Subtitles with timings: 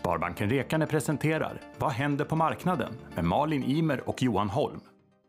[0.00, 2.92] Sparbanken Rekane presenterar Vad händer på marknaden?
[3.14, 4.80] med Malin Imer och Johan Holm.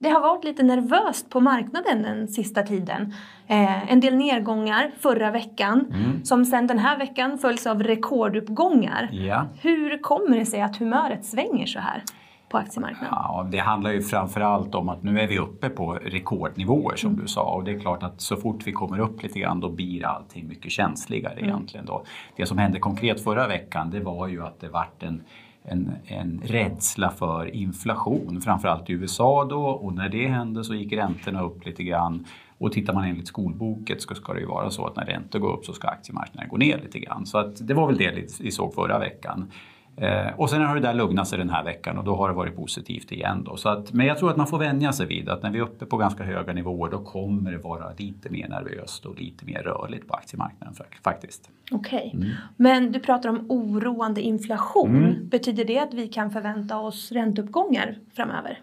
[0.00, 3.14] Det har varit lite nervöst på marknaden den sista tiden.
[3.46, 6.24] Eh, en del nedgångar förra veckan Mm.
[6.24, 9.08] som sen den här veckan följs av rekorduppgångar.
[9.12, 9.46] Ja.
[9.62, 12.02] Hur kommer det sig att humöret svänger så här
[12.50, 13.08] på aktiemarknaden?
[13.10, 17.26] Ja, det handlar ju framförallt om att nu är vi uppe på rekordnivåer som du
[17.26, 20.06] sa och det är klart att så fort vi kommer upp lite grann då blir
[20.06, 21.86] allting mycket känsligare egentligen.
[21.86, 22.02] Då.
[22.36, 25.22] Det som hände konkret förra veckan det var ju att det vart en
[25.62, 30.92] en, en rädsla för inflation, framförallt i USA då och när det hände så gick
[30.92, 32.26] räntorna upp lite grann.
[32.58, 35.52] Och tittar man enligt skolboket så ska det ju vara så att när räntor går
[35.52, 37.26] upp så ska aktiemarknaden gå ner lite grann.
[37.26, 39.50] Så att det var väl det vi såg förra veckan.
[40.00, 42.34] Eh, och sen har det där lugnat sig den här veckan och då har det
[42.34, 43.44] varit positivt igen.
[43.44, 43.56] Då.
[43.56, 45.62] Så att, men jag tror att man får vänja sig vid att när vi är
[45.62, 49.62] uppe på ganska höga nivåer då kommer det vara lite mer nervöst och lite mer
[49.62, 51.50] rörligt på aktiemarknaden faktiskt.
[51.70, 52.10] Okej.
[52.14, 52.30] Mm.
[52.56, 55.28] Men du pratar om oroande inflation.
[55.30, 58.58] Betyder det att vi kan förvänta oss ränteuppgångar framöver?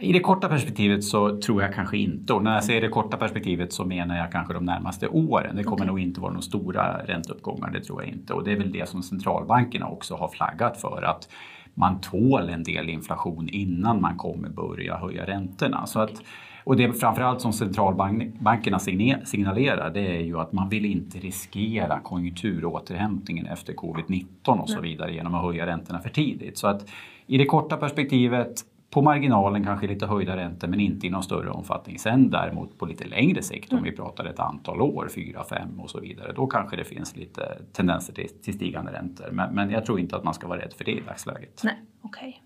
[0.00, 2.32] I det korta perspektivet så tror jag kanske inte.
[2.32, 5.56] Och när jag säger det korta perspektivet så menar jag kanske de närmaste åren.
[5.56, 5.86] Det kommer Okej.
[5.86, 8.32] nog inte vara några stora ränteuppgångar, det tror jag inte.
[8.32, 11.02] Och det är väl det som centralbankerna också har flaggat för.
[11.02, 11.28] Att
[11.74, 15.86] man tål en del inflation innan man kommer börja höja räntorna.
[15.86, 16.22] Så att,
[16.64, 18.78] och det framförallt som centralbankerna
[19.24, 25.14] signalerar det är ju att man vill inte riskera konjunkturåterhämtningen efter covid-19 och så vidare
[25.14, 26.58] genom att höja räntorna för tidigt.
[26.58, 26.86] Så att
[27.26, 31.50] i det korta perspektivet på marginalen kanske lite höjda räntor men inte i någon större
[31.50, 31.98] omfattning.
[31.98, 35.90] Sen däremot på lite längre sikt om vi pratar ett antal år, fyra, fem och
[35.90, 39.28] så vidare, då kanske det finns lite tendenser till, till stigande räntor.
[39.32, 41.60] Men, men jag tror inte att man ska vara rädd för det i dagsläget.
[41.64, 42.42] Nej, okej.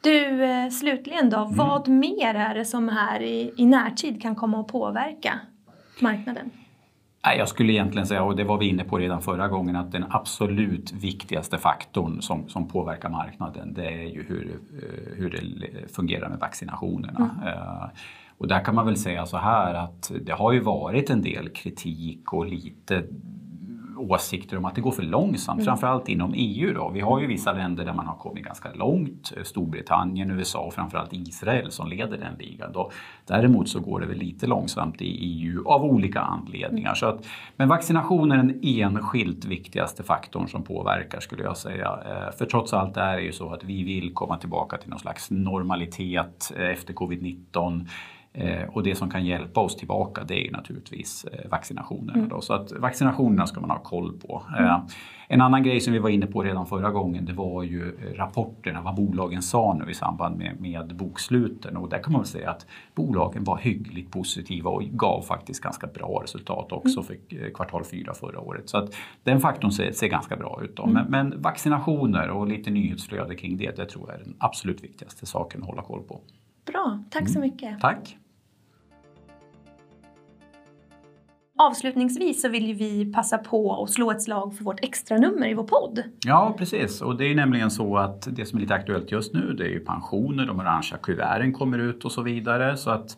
[0.00, 1.38] Du, eh, slutligen då.
[1.38, 1.56] Mm.
[1.56, 5.40] Vad mer är det som här i, i närtid kan komma att påverka
[6.00, 6.50] marknaden?
[7.32, 10.04] Jag skulle egentligen säga, och det var vi inne på redan förra gången, att den
[10.10, 16.28] absolut viktigaste faktorn som, som påverkar marknaden det är ju hur, eh, hur det fungerar
[16.28, 17.30] med vaccinationerna.
[17.46, 17.98] Eh,
[18.38, 21.48] Och där kan man väl säga så här att det har ju varit en del
[21.48, 23.04] kritik och lite
[23.96, 26.74] åsikter om att det går för långsamt, framförallt inom EU.
[26.74, 26.88] Då.
[26.88, 31.12] Vi har ju vissa länder där man har kommit ganska långt, Storbritannien, USA och framförallt
[31.12, 32.72] Israel som leder den ligan.
[32.72, 32.90] Då.
[33.26, 36.94] Däremot så går det väl lite långsamt i EU av olika anledningar.
[36.94, 41.98] Så att, men vaccination är den enskilt viktigaste faktorn som påverkar skulle jag säga.
[42.06, 44.98] Eh, För trots allt är det ju så att vi vill komma tillbaka till någon
[44.98, 47.86] slags normalitet eh, efter covid-19.
[48.36, 52.26] Eh, och det som kan hjälpa oss tillbaka det är naturligtvis eh, vaccinationerna.
[52.30, 52.40] Då.
[52.40, 54.42] Så att vaccinationerna ska man ha koll på.
[54.58, 54.78] Eh,
[55.28, 58.82] en annan grej som vi var inne på redan förra gången det var ju rapporterna,
[58.82, 61.76] vad bolagen sa nu i samband med, med boksluten.
[61.76, 66.20] Och där kan man säga att bolagen var hyggligt positiva och gav faktiskt ganska bra
[66.22, 68.68] resultat också för eh, kvartal fyra förra året.
[68.68, 70.76] Så att den faktorn ser, ser ganska bra ut.
[70.76, 70.86] Då.
[70.86, 75.26] Men, men vaccinationer och lite nyhetsflöde kring det, det tror jag är den absolut viktigaste
[75.26, 76.20] saken att hålla koll på.
[76.66, 77.80] Bra, tack så mycket.
[77.80, 78.16] Tack!
[81.68, 85.54] Avslutningsvis så vill ju vi passa på att slå ett slag för vårt extranummer i
[85.54, 86.02] vår podd.
[86.26, 87.02] Ja, precis.
[87.02, 89.68] Och det är nämligen så att det som är lite aktuellt just nu det är
[89.68, 92.76] ju pensioner, de orangea kuverten kommer ut och så vidare.
[92.76, 93.16] Så att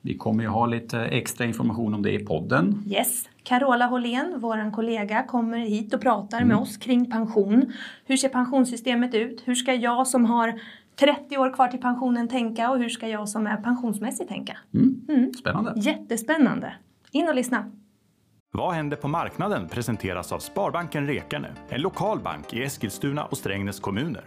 [0.00, 2.82] vi kommer ju ha lite extra information om det i podden.
[2.86, 3.28] Yes.
[3.42, 6.48] Carola Hållén, vår kollega, kommer hit och pratar Mm.
[6.48, 7.72] med oss kring pension.
[8.04, 9.42] Hur ser pensionssystemet ut?
[9.44, 10.60] Hur ska jag som har
[10.96, 14.56] 30 år kvar till pensionen tänka och hur ska jag som är pensionsmässig tänka?
[14.74, 15.32] Mm.
[15.34, 15.72] Spännande!
[15.76, 16.72] Jättespännande.
[17.10, 17.70] In och lyssna.
[18.56, 23.80] Vad händer på marknaden presenteras av Sparbanken Rekarne, en lokal bank i Eskilstuna och Strängnäs
[23.80, 24.24] kommuner.